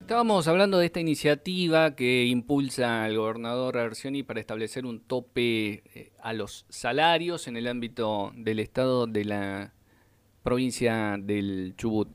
[0.00, 6.14] Estábamos hablando de esta iniciativa que impulsa el gobernador Arcioni para establecer un tope eh,
[6.22, 9.74] a los salarios en el ámbito del Estado de la
[10.42, 12.08] provincia del Chubut.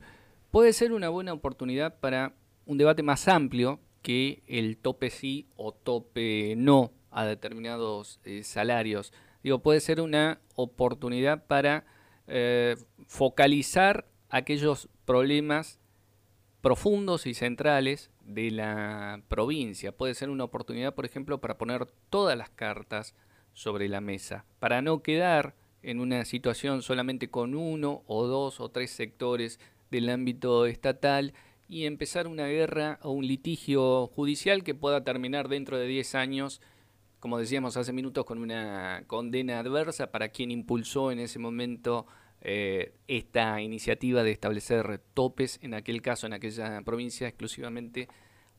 [0.50, 2.34] Puede ser una buena oportunidad para
[2.66, 9.12] un debate más amplio que el tope sí o tope no a determinados eh, salarios.
[9.42, 11.84] Digo, puede ser una oportunidad para
[12.26, 15.80] eh, focalizar aquellos problemas
[16.60, 19.92] profundos y centrales de la provincia.
[19.92, 23.14] Puede ser una oportunidad, por ejemplo, para poner todas las cartas
[23.52, 28.68] sobre la mesa, para no quedar en una situación solamente con uno o dos o
[28.68, 29.58] tres sectores
[29.90, 31.32] del ámbito estatal
[31.70, 36.60] y empezar una guerra o un litigio judicial que pueda terminar dentro de 10 años,
[37.20, 42.06] como decíamos hace minutos, con una condena adversa para quien impulsó en ese momento
[42.40, 48.08] eh, esta iniciativa de establecer topes, en aquel caso, en aquella provincia, exclusivamente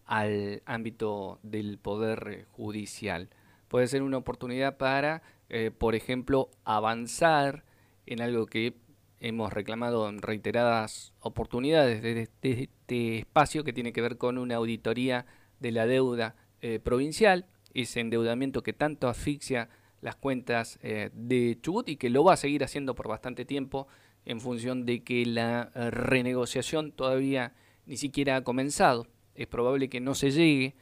[0.05, 3.29] al ámbito del poder judicial.
[3.67, 7.65] Puede ser una oportunidad para, eh, por ejemplo, avanzar
[8.05, 8.73] en algo que
[9.21, 15.25] hemos reclamado en reiteradas oportunidades desde este espacio que tiene que ver con una auditoría
[15.59, 19.69] de la deuda eh, provincial, ese endeudamiento que tanto asfixia
[20.01, 23.87] las cuentas eh, de Chubut y que lo va a seguir haciendo por bastante tiempo
[24.25, 27.53] en función de que la eh, renegociación todavía
[27.85, 29.07] ni siquiera ha comenzado.
[29.35, 30.75] Es probable que no se llegue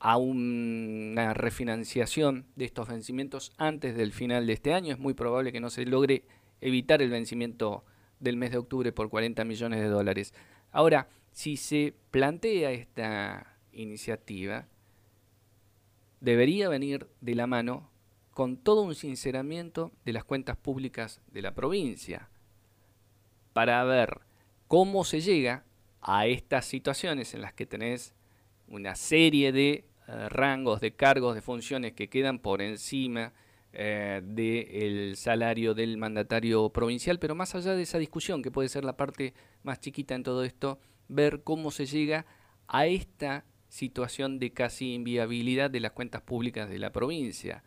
[0.00, 4.92] a una refinanciación de estos vencimientos antes del final de este año.
[4.92, 6.24] Es muy probable que no se logre
[6.60, 7.84] evitar el vencimiento
[8.18, 10.34] del mes de octubre por 40 millones de dólares.
[10.72, 14.66] Ahora, si se plantea esta iniciativa,
[16.20, 17.90] debería venir de la mano
[18.32, 22.28] con todo un sinceramiento de las cuentas públicas de la provincia
[23.52, 24.20] para ver
[24.68, 25.64] cómo se llega
[26.00, 28.14] a estas situaciones en las que tenés
[28.68, 33.32] una serie de eh, rangos, de cargos, de funciones que quedan por encima
[33.72, 38.84] eh, del salario del mandatario provincial, pero más allá de esa discusión, que puede ser
[38.84, 42.26] la parte más chiquita en todo esto, ver cómo se llega
[42.66, 47.62] a esta situación de casi inviabilidad de las cuentas públicas de la provincia.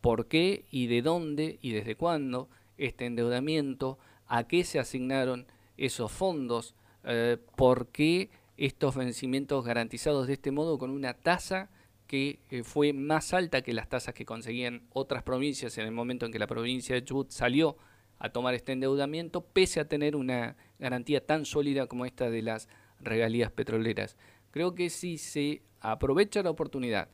[0.00, 3.98] ¿Por qué y de dónde y desde cuándo este endeudamiento?
[4.26, 6.74] ¿A qué se asignaron esos fondos?
[7.04, 11.70] Eh, ¿Por qué estos vencimientos garantizados de este modo con una tasa
[12.12, 16.26] que eh, fue más alta que las tasas que conseguían otras provincias en el momento
[16.26, 17.78] en que la provincia de Chubut salió
[18.18, 22.68] a tomar este endeudamiento, pese a tener una garantía tan sólida como esta de las
[23.00, 24.18] regalías petroleras.
[24.50, 27.08] Creo que si se aprovecha la oportunidad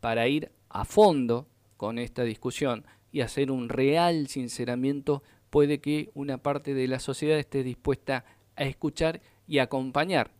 [0.00, 6.38] para ir a fondo con esta discusión y hacer un real sinceramiento, puede que una
[6.38, 8.24] parte de la sociedad esté dispuesta
[8.56, 10.30] a escuchar y acompañar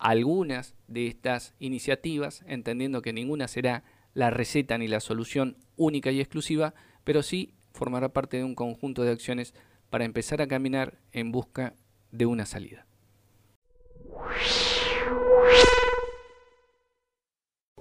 [0.00, 3.84] algunas de estas iniciativas, entendiendo que ninguna será
[4.14, 6.74] la receta ni la solución única y exclusiva,
[7.04, 9.54] pero sí formará parte de un conjunto de acciones
[9.90, 11.74] para empezar a caminar en busca
[12.10, 12.86] de una salida.